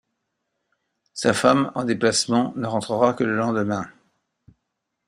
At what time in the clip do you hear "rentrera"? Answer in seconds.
2.65-3.13